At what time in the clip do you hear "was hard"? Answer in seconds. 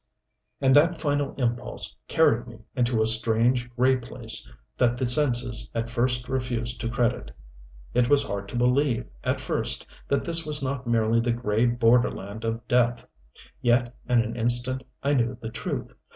8.09-8.47